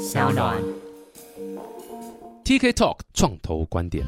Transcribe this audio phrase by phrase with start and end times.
[0.00, 0.56] 小暖。
[2.42, 4.02] TK Talk 创投观点。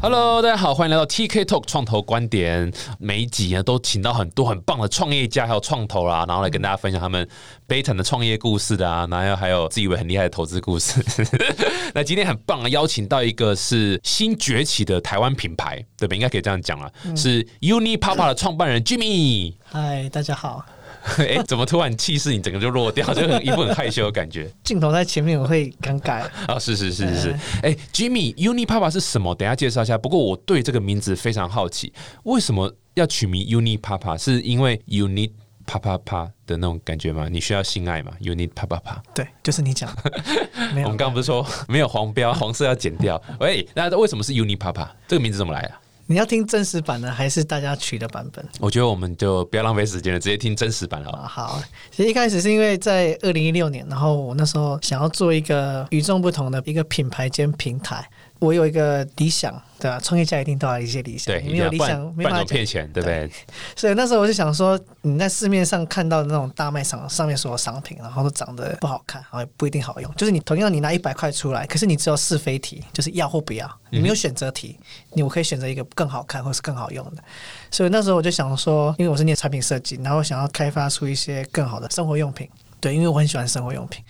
[0.00, 2.72] Hello，大家好，欢迎来到 TK Talk 创投观点。
[2.98, 7.26] 每一集呢，都请到很多很棒的创业家，还有创投啦，然后来跟大家分享他们
[7.68, 11.00] 悲惨的创业故事的啊，然后还有自以为很厉害的投资故事。
[11.94, 16.16] 那今天很棒啊，邀请到一个是新崛起的台湾品牌，对吧？
[16.16, 19.54] 应该可以这样讲了，是 Uni Papa 的创办人 Jimmy。
[19.62, 20.66] 嗨，大家好。
[21.18, 24.48] 哎、怎么突然气势你整个就落掉， 就很一副很害羞的感觉。
[24.62, 26.22] 镜头在前面，我会尴尬。
[26.46, 29.34] 啊、是是是是是，哎、j i m m y Uni Papa 是什么？
[29.34, 29.98] 等一下介绍一下。
[29.98, 31.92] 不过我对这个名字非常好奇，
[32.24, 34.16] 为什么要取名 Uni Papa？
[34.16, 35.32] 是因为 need
[35.66, 37.28] 啪啪啪的那种感觉吗？
[37.30, 39.02] 你需要性爱吗 need 啪啪啪。
[39.14, 40.22] 对，就是你讲的。
[40.84, 43.20] 我们刚刚不是说没有黄标，黄色要剪掉？
[43.40, 44.88] 喂，那为什么是 Uni Papa？
[45.06, 45.80] 这个名字怎么来啊？
[46.06, 48.44] 你要听真实版的，还是大家取的版本？
[48.60, 51.18] 我觉得我们就不要浪费时间了，直接听真实版好了。
[51.18, 51.62] 啊，好。
[51.90, 58.06] 其实一开始是因为在二零一六年，然后我那时候想要做一个与众不同的一个品牌兼平台。
[58.42, 60.00] 我有一个理想，对吧？
[60.00, 63.30] 创业家一定都要有一些理想，没有理想没办法骗钱，对不对？
[63.76, 70.12] 所以那时候我就想说，你在市面上看到的那种大卖场上面所有商品，然后都长得不好看，然后也不一定好用。
[70.16, 74.76] 就是你同样你拿一百块出来，可是你只有是非题，就是要或不要，你没有选择题，
[75.12, 77.22] 你我可以选择一个更好看或是更好用的。
[77.70, 82.48] 所以那时候我就想说，因为我是念产品设计，然后想要开发出一些更好的生活用品。
[82.80, 84.02] 对，因为我很喜欢生活用品。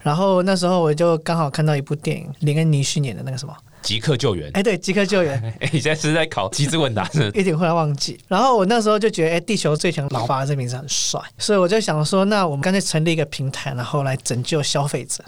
[0.00, 4.50] 然后那时候我就刚好看到一部电影，林恩尼逊演的那个什么，即刻救援。
[4.54, 5.40] 哎，对，即刻救援。
[5.60, 7.28] 哎、你现在是在考机智问答是？
[7.34, 8.18] 一点忽然忘记。
[8.28, 15.24] 然后我那时候就觉得，哎，地球最强老爸这名字很帅，所以我就想说，那我们干脆成立一个平台，然后来拯救消费者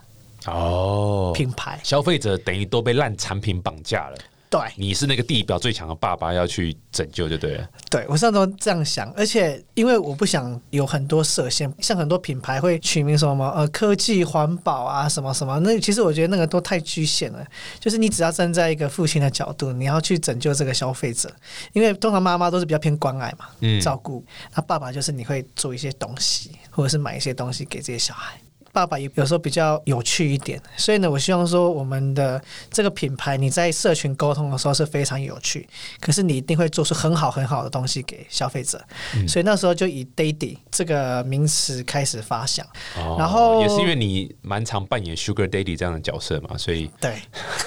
[0.46, 1.78] 哦，品牌。
[1.82, 4.16] 消费者等于都被烂产品绑架了。
[4.52, 7.66] 对，你是那个地表最强的爸爸，要去拯救就对了。
[7.88, 17.42] 对我上周这样想，而且因为我不想有很多设限，像很多品牌会取名什么呃科技环保啊什么什么，那其实我觉得那个都太局限了。
[17.80, 21.34] 就是你只要站在一个父亲的角度，你要去拯救这个消费者，
[21.72, 24.22] 因为通常妈妈都是比较偏关爱嘛，嗯照顾。
[24.54, 28.38] 那爸爸就是你会做一些东西，或者是买一些东西给这些小孩。
[28.72, 35.68] 爸爸也有时候比较有趣一点，所以呢，我希望说我们的这个品牌，你在社群沟通的时候是非常有趣，
[36.00, 38.82] 可是你一定会做出很好很好的东西给消费者。
[39.28, 42.66] 所以那时候就以 “daddy” 这个名词开始发想。
[42.96, 47.16] 哦然后也是因为你蛮常扮演 Sugar Daddy 这样的角色嘛，所以对，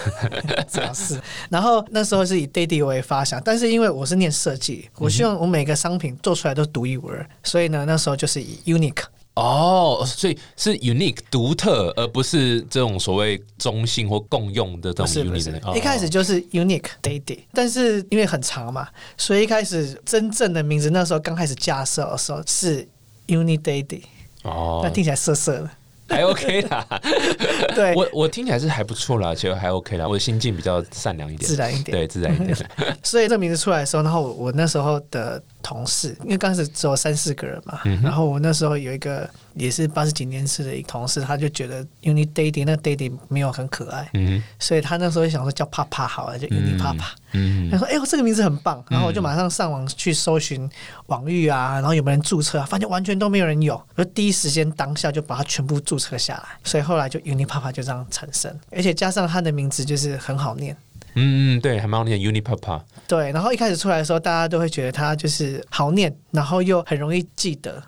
[0.67, 1.21] 主要是。
[1.49, 9.03] 然后那时候是以 “daddy” 为发想，但是因为我是念设计，我希望我每个商品做出来都独一无二，所以呢，那时候就是以 “unique”。
[9.35, 18.87] 哦，所以是 unique 独特，而不是这种所谓中性或共用的这种 unique 一开始就是 unique daily，但是因为很长嘛，
[19.17, 22.87] 所以一开始真正的名字那时候刚开始架设的时候是
[23.27, 24.03] uni daily，
[24.43, 25.69] 哦那听起来涩涩的。
[26.07, 26.87] 还 OK 啦。
[27.73, 30.07] 对，我我听起来是还不错啦，其实还 OK 啦。
[30.07, 32.55] 我的心境比较善良一点，自然一点对，自然一点。
[33.01, 47.15] 所以这名字出来的时候，然后我我那时候的同事，因为刚开始只有三四个人嘛，嗯然后我那时候有一个也是八十几年次的一个同事，他就觉得 uni Daddy 那 Daddy 没有很可爱，嗯所以他那时候就想说叫帕帕好了，就 uni 帕帕。
[47.37, 50.69] 嗯他说：“哎、呦，这个名字很棒。”然后我就马上上网去搜寻
[51.07, 52.65] 网域啊，然后有没有人注册啊？
[52.65, 53.75] 发现完全都没有人有。
[53.95, 60.77] 我就第一时间当下就把它全部注册下来，所以后来就 Unipapa 就这样产生，而且加上他的名字就是很好念。
[61.15, 62.81] 嗯嗯，对，还蛮好念 Unipapa。
[63.07, 67.81] 对，然后一开始出来的时候，大家都会觉得它就是好念，然后又很容易记得。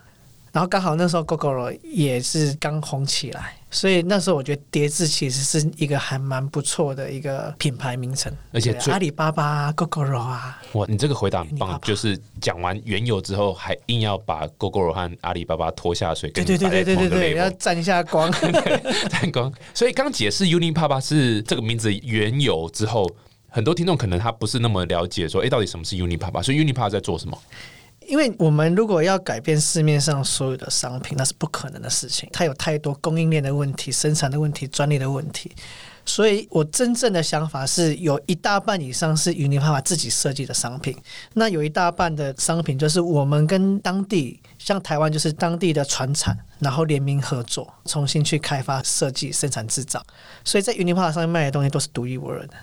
[0.58, 18.32] 然后刚好那时候 GoGoRo 也是刚红起来，所以那时候我觉得叠字其实是一个还蛮不错的一个品牌名称，而且阿里巴巴啊、GoGoRo 啊，哇，你这个回答很棒就是讲完缘由之后，还硬要把 GoGo 和阿里巴巴拖下水，对对对对对对对，要要沾一下光。
[19.12, 19.54] 沾光。
[19.76, 23.08] 所以刚解释 Unipapa 是这个名字缘由之后，
[23.48, 26.42] 很多听众可能他不是那么了解说，哎，到底什么是 Unipapa？
[26.42, 27.38] 所以 Unipapa 在做什么？
[28.08, 32.28] 因为我们如果要改变市面上所有的商品，那是不可能的事情。
[32.32, 35.52] 它有太多供应链的问题、生产的问题、专利的问题。
[36.06, 40.96] 所以我真正的想法是，有一大半以上是 Unipapa 自己设计的商品，
[41.34, 50.02] 那有一大半的商品就是我们跟当地，像台湾就是当地的船产，然后联名合作，重新去开发、设计、生产、制造。
[50.46, 52.54] 所以在 Unipapa 上面卖的东西都是独一无二的。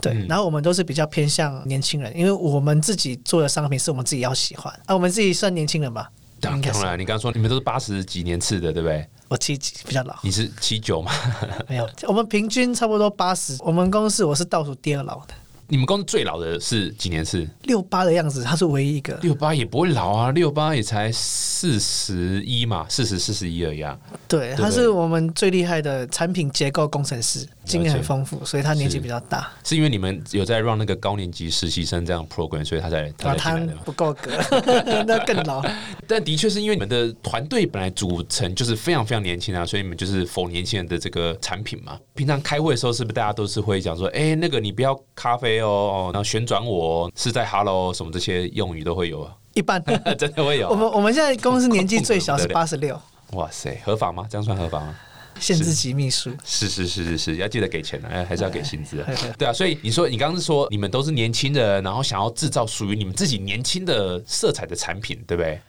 [0.00, 6.10] 对，嗯然后我们都是比较偏向年轻人，因为我们自己做的商品是我们自己要喜欢啊，我们自己算年轻人吧，
[6.40, 9.06] 当然，你刚刚说你们都是八十几年次的，对不对？
[9.28, 11.10] 我七几比较老，你是七九吗？
[11.68, 15.34] 没有，我们平均差不多八十，我们公司我是倒数第二老的，
[15.68, 17.48] 你们公司最老的是几年次？
[17.62, 19.14] 六八的样子，他是唯一一个。
[19.22, 23.98] 六八也不会老啊，六八也才四十一嘛，四十四十一而已啊。
[24.28, 29.50] 对，他是我们最厉害的产品结构工程师，经验很丰富，所以他年纪比较大。
[29.64, 34.30] 是因为你们有在让那个高年级实习生这样 program，所以他才他他不够格，
[35.06, 35.62] 那更老。
[36.06, 41.98] 但的确是因为你们的团队本来组成就是非常非常年轻啊，所以你们就是否年轻人的这个产品嘛。
[42.14, 49.32] 平常开会的时候，是不是大家都是会讲说，哎，那个你不要咖啡哦，然后旋转我是在 Hello 什么这些用语都会有啊。
[49.54, 49.82] 一般
[50.18, 50.68] 真的会有。
[50.68, 53.00] 我们我们现在公司年纪最小是八十六。
[53.32, 54.26] 哇塞，合法吗？
[54.28, 54.94] 这样算合法吗？
[55.42, 59.08] 限制级秘书是是是是是，要记得给钱的，哎，还是要给薪资啊。
[59.36, 65.60] 对啊，所以你说你刚刚是说你们都是年轻人，然后想要制造属于你们自己年轻的色彩的产品，对不对？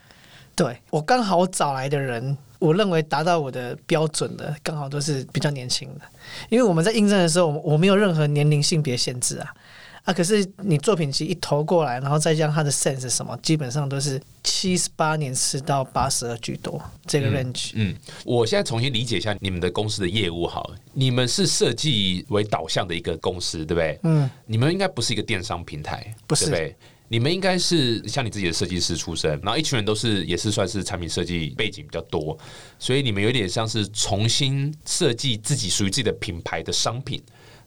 [0.55, 6.01] 对我刚好找来的人，我认为达到我的标准的，刚好都是比较年轻的，
[6.49, 9.51] 因为我们在应征的时候，我没有任何年龄性别限制啊。
[10.03, 10.13] 啊！
[10.13, 17.71] 可是你作品集一投过来，然后再加上它的 sense 什么，基本上都是七十八年次到八十二居多这个 range。
[17.75, 17.95] 嗯，
[18.25, 23.99] 我现在重新理解一下你们的公司的业务，好，你们是设计为导向的一个公司，对不对？
[24.03, 26.49] 嗯，你们应该不是一个电商平台，不是？
[26.49, 26.75] 对，
[27.07, 32.37] 你们应该是像你自己的设计师出身，然后一群人都是也是算是产品设计背景比较多，
[32.77, 37.23] 所以你们有点像是重新设计自己属于自己的品牌的商品。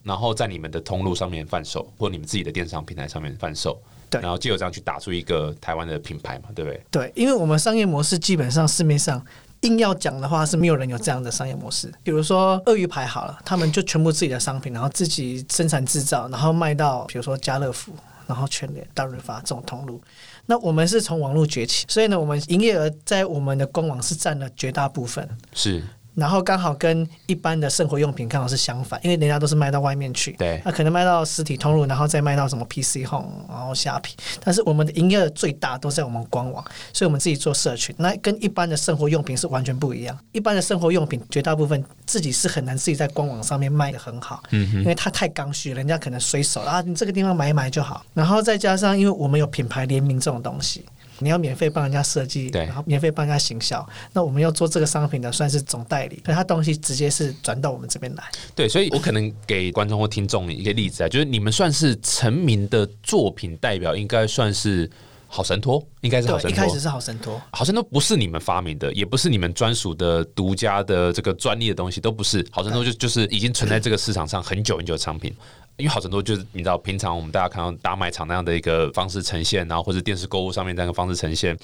[0.07, 3.77] 然后在你们的通路上面贩售，或你们自己的电商平台上面贩售，
[4.09, 6.81] 对，然后就有这样去打出一个台湾的品牌嘛，对不对？
[6.89, 9.21] 对，因为我们商业模式基本上市面上
[9.61, 11.91] 硬要讲的话是没有人有这样的商业模式。
[12.03, 17.91] 比如说鳄鱼牌好了，他们就全部自己的商品，然后自己生产制造，然后卖到比如说家乐福，
[18.25, 20.01] 然后全联、大润发这种通路。
[20.45, 25.27] 那我们是从网络崛起，所以呢，我们营业额在我们的官网是占了绝大部分。
[25.53, 25.83] 是。
[26.17, 34.15] 然后刚好跟一般的生活用品刚好是相反，因为人家都是卖到外面去，对，那可能卖到实体通路，然后再卖到什么 PC Home，然后虾皮。
[34.43, 40.17] 但是我们的营业额最大都在我们官网，所以我们自己做社群，那跟一般的生活用品是完全不一样。
[40.31, 48.03] 一般的生活用品绝大部分自己是很难自己在官网上面卖的很好，嗯因为它太刚需，人家可能随手啊，你这个地方买一买就好。
[48.15, 50.83] 然后再加上，因为我们有品牌联名这种东西。
[51.19, 58.23] 你要免费帮人家设计，然后免费帮人家行销，那我们要做这个商品的算是总代理，所以他东西直接是转到我们这边来。
[58.55, 64.89] 对，所以我可能给观众或听众一个例子啊，就是你们算是成名的作品代表，应该算是
[65.27, 66.51] 好神托，应该是好神托。
[66.51, 72.45] 一开始是好神托，好神托不是你们发明的，也不是你们专属的独家的这个专利的东西，都不是。
[72.51, 75.33] 好神托就就是已经存在这个市场上很久很久的产品。
[75.77, 81.55] 因为好很多就是你知道，平常我们大家看到大卖场那样的一个方式呈现，然后或者电视购物上面这样的方式呈现，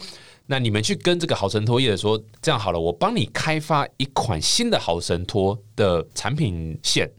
[0.45, 7.09] 那你们去跟这个好神托业说，这样好了，我帮你开发一款新的好神托的产品线，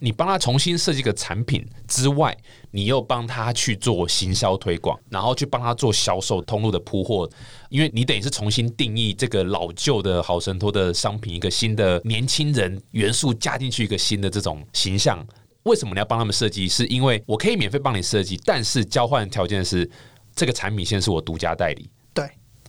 [0.00, 2.36] 你帮他重新设计个产品之外，
[2.70, 7.26] 你又帮他去做行销推广，然后去帮他做销售通路的铺货，
[7.70, 15.26] 因为你等于是重新定义这个老旧的好神托的商品，一个新的年轻人元素加进去一个新的这种形象。
[15.64, 16.68] 为什么你要帮他们设计？
[16.68, 19.88] 是因为我可以免费帮你设计，但是交换条件是
[20.34, 21.90] 这个产品线是我独家代理。
[22.12, 22.28] 对，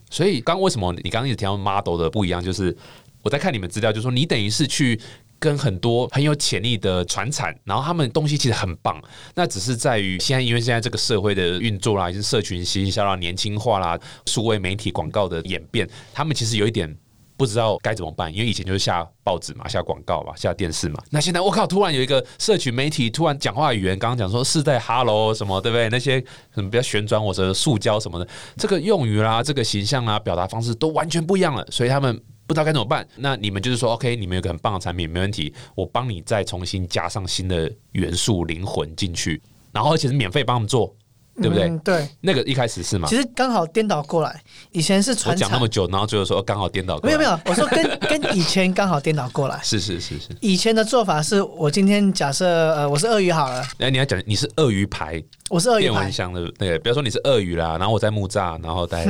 [0.09, 2.43] 所以刚为什么你刚刚一直提到 model 的不一样？
[2.43, 2.75] 就是
[3.21, 4.99] 我在看你们资料，就说你等于是去
[5.39, 9.01] 跟很多很有潜力的传产，然后他们东西其实很棒，
[9.35, 16.97] 那只是在于现在因为现在这个社会的运作啦，是社群营销啦、年轻化啦、数位媒体广告的演变，他们其实有一点。
[17.37, 21.01] 不知道该怎么办，因为以前就是下报纸嘛，下广告嘛，下电视嘛。
[21.09, 25.89] 那现在我靠，突然有一个社群媒体，突然讲话语言，刚刚讲说是在 Hello 什么，对不对？
[25.89, 32.15] 那些什么比较旋转或者塑胶什么的，这个用语啦，这个形象啊，表达方式都完全不一样了，所以他们
[32.47, 33.05] 不知道该怎么办。
[33.17, 39.41] 那你们就是说，OK，你们有个很棒的产品，没问题，我帮你再重新加上新的元素、灵魂进去，
[39.73, 40.95] 然后而且是免费帮他们做。
[41.41, 41.69] 对不对？
[41.83, 43.07] 对，那个一开始是吗？
[43.09, 45.35] 其实刚好颠倒过来，以前是传。
[45.35, 46.97] 我讲那么久，然后最后说刚好颠倒。
[47.03, 49.59] 没有没有，我说跟 跟以前刚好颠倒过来。
[49.61, 50.29] 是是是是。
[50.39, 53.61] 以前的做法是我今天假设呃我是鳄鱼好了。
[53.79, 55.89] 哎，你要讲你是鳄鱼牌，我是鳄鱼牌。
[55.89, 59.05] 电蚊香的那个，比如说你是鳄鱼啦，然后我在木栅，然后在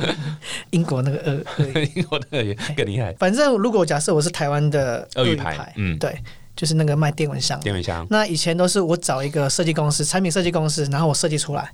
[0.70, 3.14] 英国那个鳄鳄 英国鳄鱼更厉害。
[3.18, 6.18] 反正如果假设我是台湾的鳄鱼牌，嗯，对。
[6.60, 8.06] 就是那个卖电蚊香，电蚊香。
[8.10, 11.72] 那以前都是我找一个设计公司，产品设计公司，然后我设计出来。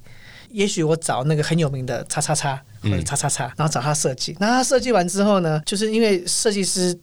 [0.52, 4.36] 也许我找那个很有名的叉叉叉或者叉叉叉，然后找他设计。
[4.38, 6.96] 那他设计完之后呢，就是因为设计师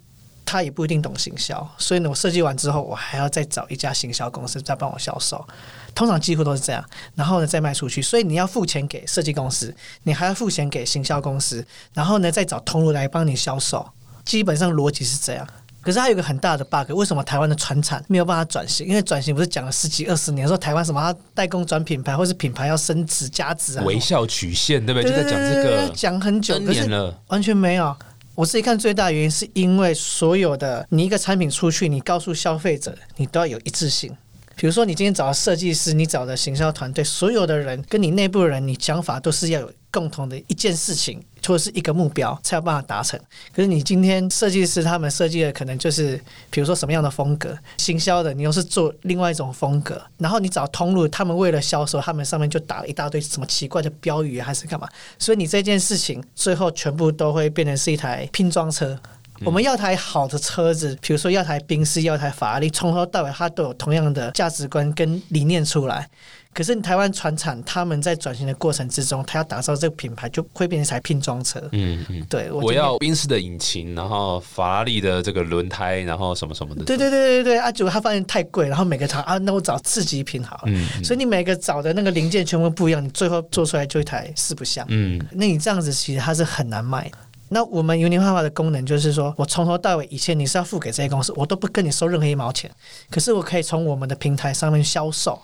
[0.45, 5.45] 他也不一定懂行销，所以呢，我设计完之后，我还要再找一家行销公司再帮我销售。
[5.93, 6.81] 通常几乎都是这样，
[7.15, 8.01] 然后呢再卖出去。
[8.01, 13.85] 所以你要付钱给设计公司，你还要付钱给行销公司，然后呢再找通路来帮你销售。
[14.23, 15.45] 基本上逻辑是这样。
[15.83, 18.87] 可是它有一个很大的 bug，为什么台湾的船产没有办法转型？
[18.87, 25.11] 因为转型不是讲了十几二十年，说台湾什么要代工转品牌，或是品牌要升值加值啊，微笑曲线，对不对？
[25.11, 27.95] 就在讲这个讲很久可是年了，完全没有。
[28.35, 34.15] 我自己看最大的原因是因为所有的你一个产品出去，你告诉消费者，你都要有一致性。
[34.55, 43.19] 比如说，你今天找的设计师，你找的行销团队，所有的人跟你内部的人，你讲法都是要有共同的一件事情或是一个目标，才有办法达成。
[43.53, 46.19] 可是你今天设计师他们设计的可能就是，
[46.50, 54.88] 比如说什么样的风格，行销的你又是做另外一种风格，然后你找通路，他们为了销售，他们上面就打了一大堆什么奇怪的标语还是干嘛，
[55.19, 58.97] 所以你这件事情最后全部都会变成是一台拼装车。
[59.45, 66.07] 我们要台好的车子，比如说要台宾士，要台法拉利，从头到尾它都有同样的价值观跟理念出来。
[66.53, 71.59] 可是台湾船厂他们在转型的过程之中，他要打造这个品牌，就会变成一台拼装车。
[71.71, 72.23] 嗯嗯。
[72.29, 76.83] 对，我我要宾士的引擎，然后法拉利的这个轮胎，然后什么什么的。
[76.83, 77.71] 对对对对对啊！
[77.71, 80.63] 结果他发现太贵，然后每个厂啊，那我找次级品好了。
[80.67, 84.85] 嗯所以你每个找的那个零件全部不一样，你最后做出来就一台四不像。
[84.89, 87.17] 嗯那你这样子其实它是很难卖的。
[87.53, 92.69] 那我们 Uni 画画的功能就是说，我从头到尾以前你是要付给这些公司，我都不跟你收任何一毛钱，
[93.12, 95.39] 可是我可以从我们的平台上面销售，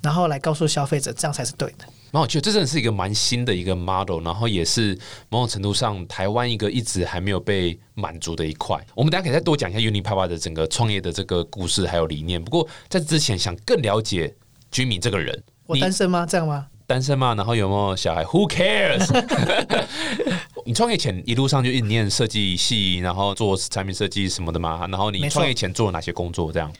[0.00, 1.84] 然后来告诉消费者，这样才是对的。
[2.12, 4.96] 蛮有趣的，这真的是一个蛮新的一个 model，然后也是
[5.28, 8.80] 某种程度上台湾一个一直还没有被满足的一块。
[8.94, 12.42] 我们等一下可以再多讲一下 Uni Papa 的整个创业的这个故事还有理念。
[12.42, 14.32] 不过在之前想更了解
[14.70, 16.24] 居民这个人，我单身吗？
[16.24, 16.68] 这样吗？
[16.88, 17.34] 单身吗？
[17.34, 19.06] 然后有没有小孩？Who cares？
[20.64, 24.86] 你创业前一路上就一直念设计系，然后做产品设计什么的嘛？
[24.90, 26.50] 然后你创业前做了哪些工作？
[26.50, 26.72] 这样，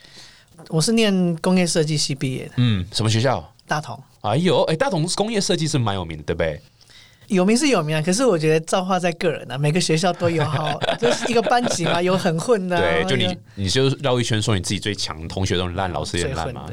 [0.71, 3.53] 我是念工业设计系毕业的，嗯，什么学校？
[3.67, 6.59] 大同哎呦，哎，大同工业设计是蛮有名的，对不对？
[7.29, 16.67] 有名是有名啊，可是我觉得造化在个人啊，每个学校都有好， 就是一个班级嘛，有很混的啊、对，就你，你就绕一圈说你自己最强，同学都很烂，老师也很烂嘛。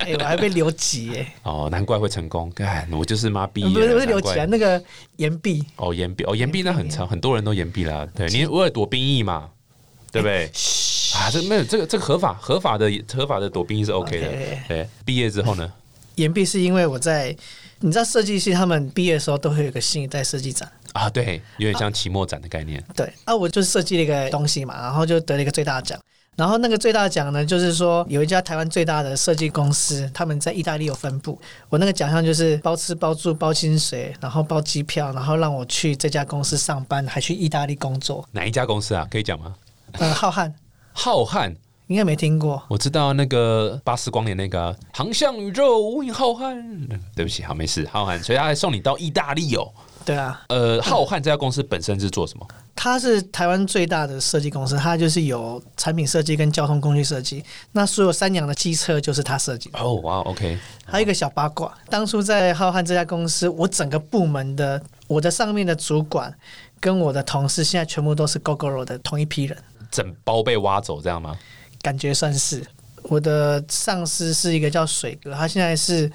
[0.00, 2.52] 哎、我还被留级耶、 哦，难怪会成功。
[2.56, 4.82] 哎，我就是妈毕业了，不是不是留级啊，那个
[5.16, 5.64] 岩壁。
[5.76, 8.06] 哦，延毕哦，延毕那很长，很多人都延毕啦。
[8.14, 9.48] 对你为了躲兵役嘛，
[10.12, 10.44] 对不对？
[11.14, 14.28] 啊，这没有这个这个合法合法的合法的躲兵役是 OK 的。
[14.68, 15.66] 对，毕业之后呢？
[16.16, 17.34] 岩壁是因为我在，
[17.80, 22.82] 你知道设计系他们毕业的时候都会有一个新一代设计展，啊，对，有点像期末展的概念。
[22.94, 25.98] 对，啊，我就设计了一个东西嘛，然后就得了一个最大奖。
[26.36, 31.38] 然后那个最大奖呢，就是说有一家台湾最大的设计公司，他们在意大利有分部。
[31.68, 38.26] 我那个奖项就是包吃包住包薪水，然后包机票，然后让我去这家公司上班，还去意大利工作。
[38.32, 39.06] 哪一家公司啊？
[39.10, 39.54] 可以讲吗？
[39.92, 40.50] 呃，浩瀚
[40.92, 41.54] 浩瀚，
[41.90, 46.86] 应该没听过，我知道那个巴斯光年那个啊航向宇宙无影浩瀚。
[47.16, 49.68] 对不起，好没事，浩瀚，所以他还送你到意大利哦。
[50.04, 52.46] 对啊，呃，浩瀚这家公司本身是做什么？
[52.76, 57.44] 它是台湾最大的设计公司，它就是有产品设计跟交通工具设计。
[57.72, 59.80] 那所有三洋的机车就是它设计的。
[59.80, 60.56] 哦，哇，OK，
[60.86, 66.32] 还有一个小八卦，当初在浩瀚这家公司，我整个部门的我的上面的主管
[66.78, 69.58] 跟我的同事，现在全部都是 GoGoRo 的同一批人，
[69.90, 71.36] 整包被挖走这样吗？
[71.82, 72.64] 感觉算是。
[73.04, 76.08] 我的上司是一个叫水哥，他现在是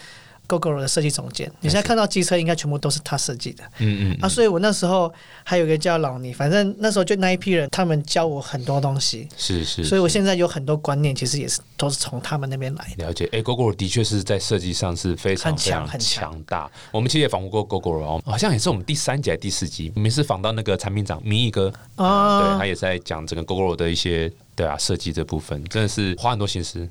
[0.47, 1.51] GoGoRo 的设计总监。
[1.59, 3.63] 你现在看到机车，应该全部都是他设计的。
[3.79, 5.11] 嗯嗯啊，所以我那时候
[5.43, 13.07] 还有一个叫老倪，反正那时候就那一批人，他们教我很多东西，是是，所以我是现在有很多观念，其实也是都是从他们那边来的。
[13.07, 13.27] 了解。
[13.33, 16.71] 哎、g o g o 的确是在设计上是非常很非常强很强强大。
[16.91, 26.87] 我们其实也访问过 GoGo 哦，好像也是我们第三集还是第四集，我们是访到那个产品长明义哥，哦对他也是在讲整个 GoGo 的一些对啊设计这部分，真的是花很多心思。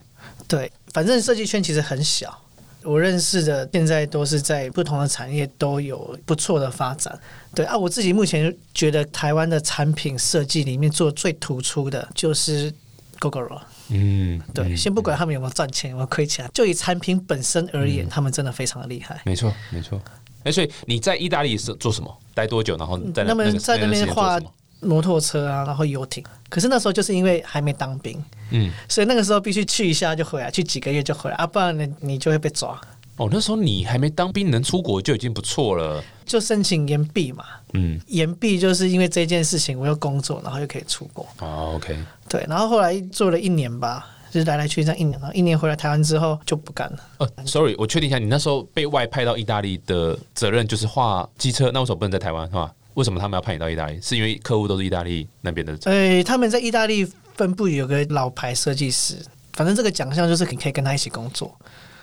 [0.47, 2.39] 对，反正设计圈其实很小，
[2.83, 7.19] 我认识的现在都是在不同的产业都有不错的发展。
[7.55, 12.73] 对啊，我自己目前觉得台湾的产品设计里面做最突出的就是
[13.19, 13.61] GoGoRo。
[13.89, 19.21] 嗯，对，嗯先不管他们有没有赚钱，有没有亏钱，就以产品本身而言，他们真的非常的厉害。
[19.25, 20.01] 没错没错。
[20.43, 22.15] 哎、所以你在意大利是做什么？
[22.35, 22.77] 待多久？
[22.77, 24.39] 然后在那他们个在那边画
[24.81, 26.23] 摩托车啊，然后游艇。
[26.49, 32.81] 可是那时候就是因为还没当兵，嗯，所以那个时候必须去一下就回来，去几个月就回来啊，不然呢你就会被抓。
[33.17, 36.03] 哦，那时候你还没当兵，能出国就已经不错了。
[36.27, 41.25] 就申请延毕嘛，嗯，延毕就是因为这件事情，我又工作，然后又可以出国。
[41.39, 41.97] 哦，OK，
[42.29, 46.99] 对，然后后来做了一年吧，就是来来去去这样一年，然后一年回来台湾之后就不干了。
[47.19, 52.73] 呃，sorry，我确定一下，你那时候被外派到意大利的责任就是画机车，那为什么不能在台湾是吧？
[52.95, 54.01] 为什么他们要派你到意大利？
[54.01, 55.77] 是因为客户都是意大利那边的？
[55.85, 59.17] 呃，他们在意大利分部有个老牌设计师，
[59.53, 61.55] 反正这个奖项就是你可以跟他一起工作。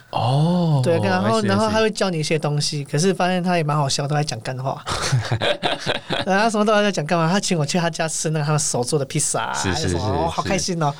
[0.10, 4.84] 哦，对，然后然后他会教你一些东西，可是发现他也蛮好笑，都在讲干话。
[6.28, 10.94] 然后他什么都在讲干嘛，他请我去他家吃那个他们手做的披萨啊，是什么好开心哦。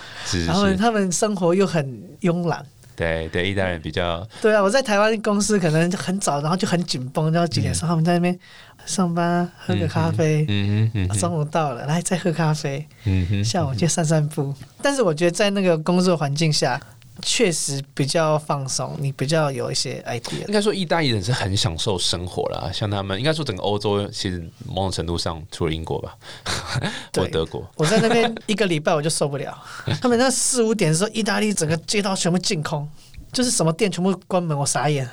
[0.48, 1.86] 然后，他们生活又很
[2.22, 2.66] 慵懒。
[2.96, 8.38] 对对，意大利人比较对啊，我在台湾公司可能就很早，然后就很紧绷，然后几点钟他们在那边
[8.86, 10.46] 上班，喝个咖啡。
[10.48, 14.54] 嗯哼中午到了，来再喝咖啡，嗯哼，下午去散散步。
[14.82, 16.80] 但是我觉得在那个工作环境下，
[17.22, 20.54] 确实比较放松，你比较有一些 idea 应。
[20.54, 26.16] 该说，意大利人是很享受生活啦，像他们应该说整个欧洲，其实某种程度上，除了英国吧，
[27.14, 29.58] 或对德国，我在那边一个礼拜我就受不了，
[30.02, 32.88] 他们那四五点的时候，意大利整个街道全部净空，
[33.32, 35.10] 就是什么店全部关门，我傻眼。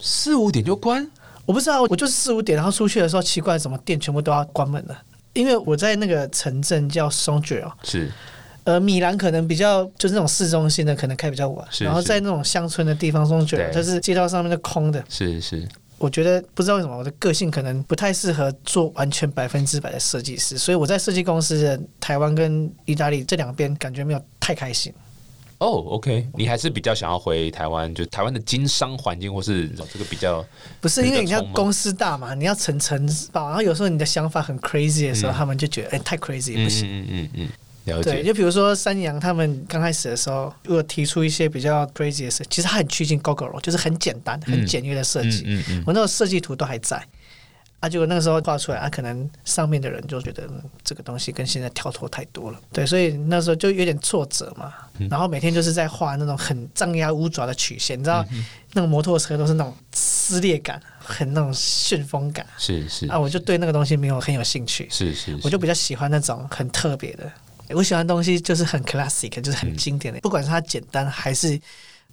[0.00, 1.08] 四五点就关，
[1.46, 5.02] 我不知道，我就是四五点，然后出去的时候，奇怪，什么店全部都要关门了？
[5.32, 8.12] 因为我在那个城镇叫松觉哦，是
[8.64, 15.04] 呃，米兰可能比较就是那种市中心的，可能开比较晚，然后在那种乡村的地方，中觉得就是街道上面是空的。
[15.08, 15.66] 是是，
[15.98, 24.92] 我觉得不知道为什么我的个性可能不太适合做完全百分之百的设计师，所以我在设计公司的台湾跟意大利这两边感觉没有太开心。
[25.58, 30.44] 哦，OK，你还是比较想要回台湾，就台湾的经商环境，或是这个比较
[30.80, 36.88] 不是因为你比较冲吗像公司大嘛，你要层层报，然后有时候你的想法很 crazy 的时候，嗯他们就觉得哎、太 crazy 嗯不行。
[36.88, 37.48] 嗯嗯嗯，
[37.84, 45.42] 了对，就比如说三阳他们刚开始的时候，如果提出一些比较 crazy 的事，其实他很趋近 Gogoro，就是很简单、很简约的设计。
[45.46, 47.04] 嗯嗯我那个设计图都还在，
[47.80, 54.72] 啊，结果那个时候画出来，啊，可能上面的人就觉得、嗯、这个东西跟现在跳脱太多了，对，所以那时候就有点挫折嘛。
[54.98, 64.86] 嗯然后每天就是在画那种很张牙舞爪的曲线，你知道，嗯那个摩托车都是那种撕裂感，很那种旋风感是是啊，我就对那个东西没有很有兴趣。
[64.90, 67.28] 是是，我就比较喜欢那种很特别的。
[67.74, 71.60] 我喜欢的东西就是很 classic，就是很经典的，不管是它简单还是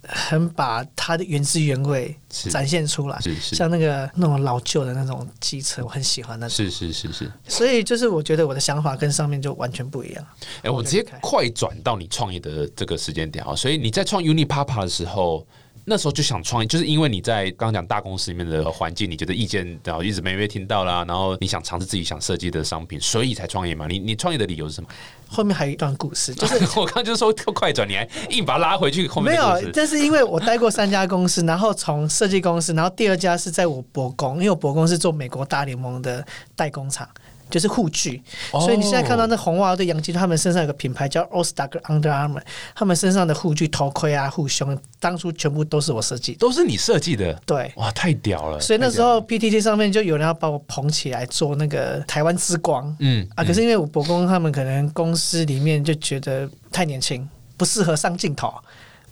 [0.01, 3.19] 很把它的原汁原味展现出来。
[3.19, 6.55] 是是像那个那种老旧的那种机车，我很喜欢那种。
[6.55, 10.25] 是是是是，所以就是我觉得我的想法跟上面就完全不一样。
[10.61, 15.45] 哎、我直接快转到你创业的这个时间点啊，所以你在创 Unipapa 的时候，
[15.89, 23.87] 那时候就想创业，就是因为你在刚刚讲大公司里面的环境，你觉得意见然后一直没被听到啦，然后你想尝试自己想设计的商品，所以才创业嘛。
[23.87, 24.87] 你你创业的理由是什么？
[25.27, 29.71] 后面还有一段故事，就是 我刚刚就是说快转，你还硬把它拉回去后面没有的故事，。
[29.73, 37.09] 但是因为我待过三家公司，然后从设计公司，然后第二家是在我博工，因为我博工是做美国大联盟的代工厂。
[37.49, 42.41] 就是护具，哦所以你现在看到那红袜队、洋基队，他们身上有个品牌叫 Star Under Armour，
[42.75, 46.33] 他们身上的护具、头盔啊、护胸，当初全部都是我设计。
[46.33, 48.59] 都是你设计的，对，哇，太屌了！
[48.59, 58.53] 所以那时候 PTT 上面就有人要把我捧起来做那个台湾之光，嗯啊，可是因为我伯公他们可能公司里面就觉得太年轻，不适合上镜头，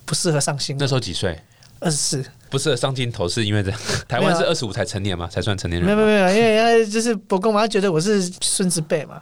[0.04, 0.80] 不适合上新闻。
[0.80, 1.38] 那时候几岁？
[1.80, 3.70] 二十四，不适合上镜头，是因为这
[4.08, 5.86] 台湾是二十五才成年嘛，才算成年人。
[5.86, 9.20] 没有没有没有，因为他就是伯公嘛，他觉得我是孙子辈嘛。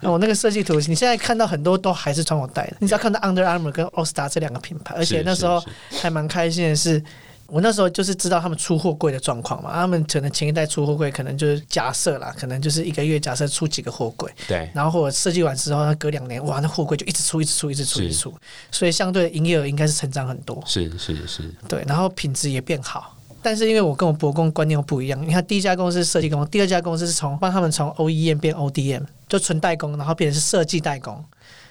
[0.00, 5.62] 那我那个设计图，你现在看到很多都还是穿我带的，你只要看到 Under Armour 跟 All Star 这两个品牌，而且那时候
[6.00, 7.02] 还蛮开心的是，
[7.48, 18.34] 我那时候就是知道他们出货柜的状况嘛，他们可能前一代出货柜可能就是假设啦，可能就是一个月假设出几个货柜，对，然后或者设计完之后，那隔两年哇，那货柜就一直出，一直出，一直出，一直出，
[18.70, 23.12] 所以相对营业额应该是成长很多，是是是，对，然后品质也变好。
[23.42, 31.24] 但是因为我跟我伯公观念又不一样，你看第一家公司是设计工，第二家公司是从帮他们从 OEM 变 ODM，就纯代工，然后变成是设计代工。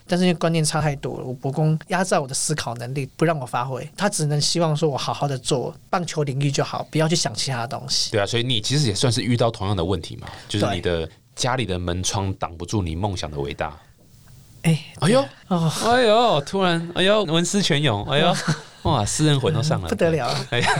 [0.08, 8.12] 但是因为观念差太多了，我伯公压榨我的思考能力，不让我发挥，他只能希望说我好好的做棒球领域就好，不要去想其他的东西。
[8.12, 13.76] 对啊，所以你其实也算是遇到同样的问题嘛，就是你的家里的门窗挡不住你梦想的伟大。
[14.62, 18.36] 哎，哎呦，哦，哎呦，突然，哎呦，文思泉涌，哎呦，
[18.86, 20.30] 哇，私人魂都上来了，不得了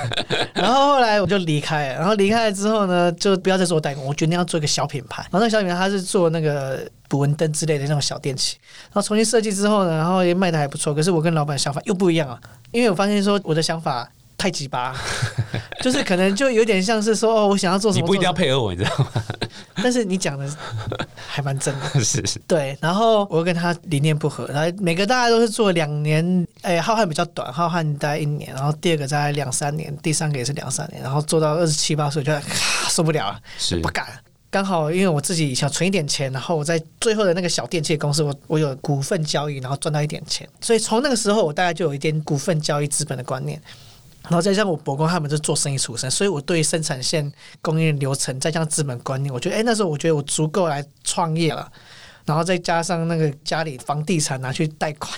[0.54, 5.24] 然后后来我就离开了，然后离开了之后呢，就不要再做代工，我决定要做一个小品牌。
[5.24, 10.94] 然后那个小品牌它是做那个捕蚊灯之类的那种小电器，然后重新设计之后呢，然后也卖的还不错。
[10.94, 12.40] 可是我跟老板想法又不一样啊，
[12.72, 14.96] 因为我发现说我的想法太鸡巴，
[15.82, 19.08] 就是可能就有点像是说哦，我想要做什么，你不一定要配合我，你知道吗？
[19.82, 20.48] 但是你讲的
[21.16, 22.04] 还蛮真的。
[22.04, 32.42] 是 是，对，然后我跟他理念不合，然后每个大家都是做两年，哎，浩瀚比较短，浩瀚大概一年，然后第二个大概两三年，第三个也是两三年，然后做到二十七八岁，就、啊、
[32.90, 34.08] 受不了了，是不敢。
[34.52, 43.62] 刚好因为我自己想存一点钱，然后我在最后的那个小电器公司，我我有股份交易，然后赚到一点钱，所以从那个时候我大概就有一点股份交易资本的观念。
[44.30, 51.72] 然后再加上我伯公他们是做生意出身，所以我对生产线供应流程，再加上资本观念，我觉得哎那时候我觉得我足够来创业了。
[52.26, 55.16] 然后再加上那个家里房地产拿去贷款，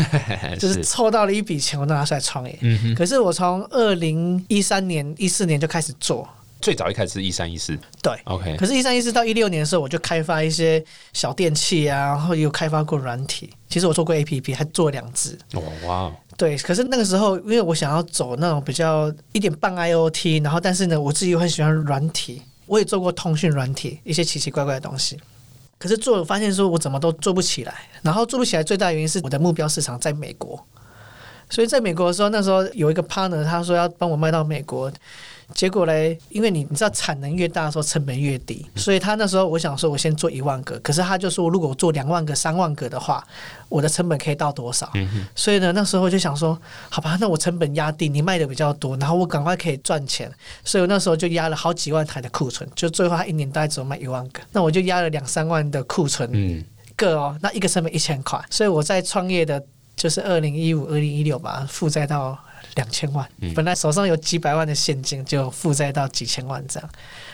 [0.58, 2.58] 就是凑到了一笔钱，我拿出来创业。
[2.62, 6.26] 嗯，可是我从二零一三年、一四年就开始做，
[6.66, 8.12] 最早一开始是一三一四对。
[8.24, 13.48] ，OK，可是，一三一四到一六年的时候，我就开发一些小电器啊，然后也有开发过软体。
[13.68, 15.38] 其实我做过 APP，还做了两只。
[15.52, 25.16] 哇哇，对，可是那个时候，因为我想要走那种比较一点半 IOT，然后但是呢，我自己又很喜欢软体，我也做过通讯软体，一些奇奇怪怪的东西。
[25.78, 30.60] 可是做了发现说，我怎么都做不起来，然后做不起来最大原因是我的目标市场在美国，
[31.48, 34.90] 所以在美国的时候，那时候有一个 partner 他说要帮我卖到美国，
[35.54, 43.24] 结果嘞，因为你你知道产能越大的时候成本越低，所以他那时候我想说我先做一万个，可是他就说如果我做两万个、三万个的话，
[43.68, 44.90] 我的成本可以到多少？
[45.34, 46.58] 所以呢，那时候我就想说，
[46.90, 50.30] 好吧，那我成本压低，你卖的比较多，然后我赶快可以赚钱，
[50.64, 56.64] 所以我那时候就压了好几万台的库存，就最后他一年大概只有卖一万个，那我就压了两三万的库存嗯，
[56.96, 59.62] 个哦，那一个成本一千块，所以我在创业的
[59.94, 62.38] 就是二零一五、二零一六吧，负债到
[62.76, 66.88] 两千万，本来手上有几百万的现金，就负债到几千万这样，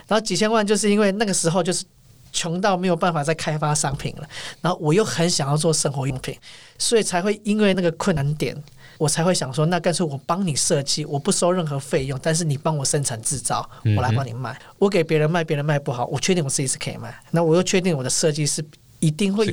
[0.08, 1.84] 然后几千万就是因为那个时候就是
[2.32, 4.28] 穷到没有办法再开发商品了，
[4.60, 6.34] 然后我又很想要做生活用品，
[6.78, 8.56] 所以才会因为那个困难点。
[8.98, 14.56] 我才会想说，那干脆我帮你设计，我不收任何费用，但是你帮我生产制造，我来帮你卖。
[14.78, 17.12] 我给别人卖，别人卖不好，我确定我自己是可以卖。
[17.32, 18.64] 那我又确定我的设计是
[19.00, 19.52] 一定会有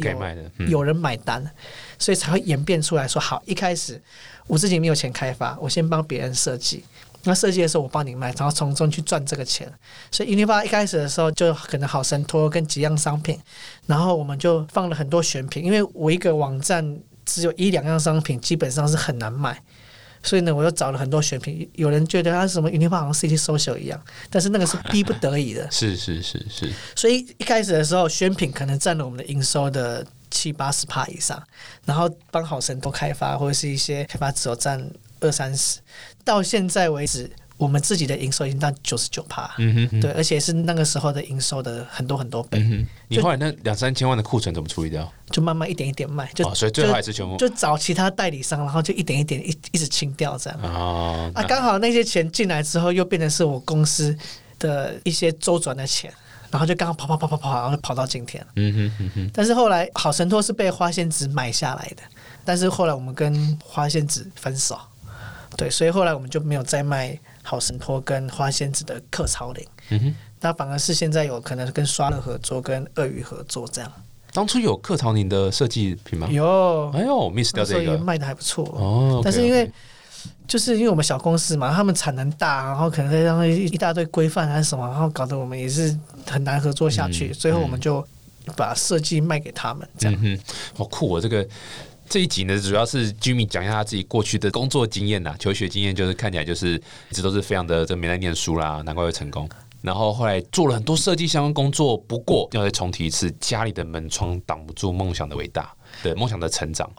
[0.60, 1.44] 嗯有人买单，
[2.00, 4.02] 所以才会演变出来说，好，一开始
[4.48, 6.84] 我自己没有钱开发，我先帮别人设计。
[7.24, 9.70] 那设计的时候我帮你卖，然后从中去赚这个钱。
[10.10, 13.38] 所以 Unifa 一开始的时候就可能好神托跟几样商品，
[13.88, 19.62] 然后我们就放了很多选品，因为我一个网站只有一两样商品，基本上是很难卖。
[20.24, 21.70] 所以呢，我又找了很多选品。
[21.74, 25.70] 有人觉得它是什么 Unifa 好像 City Social 一样，但是那个是逼不得已的。
[25.72, 31.42] 是是是是，所以一开始的时候，选品可能占了我们的营收的七八十帕以上，
[31.86, 34.90] 然后帮好神多开发或者是一些开发只有占
[35.20, 35.80] 二三十。
[36.24, 45.12] 到现在为止，我们自己的营收已经到九十九帕，嗯哼，对，而且是那个时候的营收的很多很多倍，嗯哼，你后来那两三千万的库存怎么处理掉？
[45.32, 50.60] 就慢慢一点一点卖，就、哦，所以最后还是全部就就找其他代理商，然后就一点一点一一直清掉这样。
[50.62, 54.16] 哦，啊，那刚好那些钱进来之后，又变成是我公司
[54.58, 56.14] 的一些周转的钱，
[56.52, 58.46] 然后就刚刚跑跑跑跑跑，然后就跑到今天。
[58.56, 62.04] 嗯哼嗯哼，但是后来好神托是被花仙子买下来的，
[62.44, 64.80] 但是后来我们跟花仙子分手，
[65.58, 73.92] 对，所以后来我们就没有再卖好神托跟花仙子的客超灵，嗯哼，那反而是现在有可能跟刷乐合作，跟鳄鱼合作这样。
[74.32, 76.28] 当初有客曹宁的设计品吗？
[76.30, 78.64] 有，哎呦，miss 掉这个也卖的还不错。
[78.76, 79.70] 哦但是因为
[80.48, 88.06] 就是因为我们小公司嘛，他们产能大，然后可能再让一一大堆规范还是什么，然后搞得我们也是很难合作下去，嗯最后我们就
[88.56, 90.20] 把设计卖给他们，这样。
[90.22, 90.44] 嗯哼，
[90.78, 91.22] 好酷哦！
[91.22, 91.48] 这个
[92.10, 99.48] 这一集呢，主要是 Jimmy 讲一下他自己过去的工作经验呐，求学经验，就是看起来就是一直都是非常的这没在念书啦，难怪会成功。
[99.82, 105.72] 然后后来做了很多设计相关工作，不过要再重提一次，家里的门窗挡不住梦想的伟大，
[106.02, 106.90] 对梦想的成长。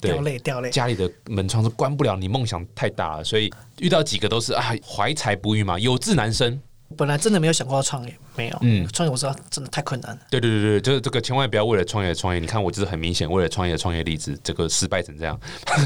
[0.00, 6.60] 对掉泪掉泪，家里的门窗是关不了，你梦想太大了，所以遇到几个都是啊怀才不遇嘛，有志难伸。
[6.96, 8.86] 本来真的没有想过要创业，没有，嗯。
[8.92, 10.18] 创业我知道真的太困难了。
[10.30, 12.40] 对对对对，就是这个千万不要为了创业创业。
[12.40, 15.38] 你看我就是很明显为了创业创业例子，这个失败成这样，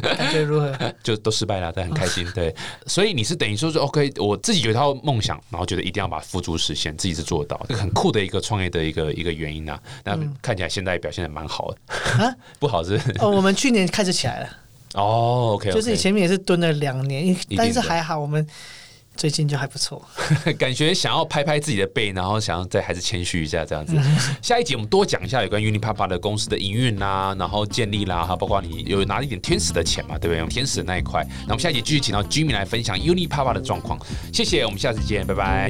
[0.03, 0.77] 感觉如何？
[1.03, 2.27] 就都失败了，但很开心。
[2.35, 2.55] 对，
[2.87, 12.35] 所以你是等于说是 OK，我自己有一套梦想，然后觉得一定要把它付诸实现，自己是做到，这个很酷的一个创业的一个一个原因呐、那看起来现在表现的蛮好的，啊？
[12.59, 12.99] 不好是？
[12.99, 14.49] 不是哦，我们去年开始起来了，
[14.95, 18.47] 哦，OK，, 就是你前面也是蹲了两年，但是还好，我们
[19.19, 20.01] 最近就还不错。
[20.57, 23.95] 感觉想要拍拍自己的背，然后想要再还是谦虚一下这样子。
[23.97, 30.39] 嗯 下一集我们多讲一下有关 Unipapa 的公司的营运啦，然后建立啦，哈包括你有拿一点天使的钱嘛，对不对？
[30.39, 31.27] 用天使的那一块。
[31.41, 33.99] 那我们下一集继续请到 Jimmy 来分享 Unipapa 的状况。
[34.33, 35.69] 谢谢，我们下次见，拜拜。